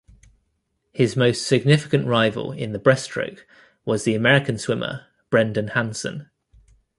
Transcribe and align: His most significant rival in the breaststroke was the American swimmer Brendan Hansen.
His 0.93 1.15
most 1.15 1.45
significant 1.45 2.07
rival 2.07 2.51
in 2.51 2.71
the 2.71 2.79
breaststroke 2.79 3.41
was 3.85 4.03
the 4.03 4.15
American 4.15 4.57
swimmer 4.57 5.05
Brendan 5.29 5.67
Hansen. 5.67 6.27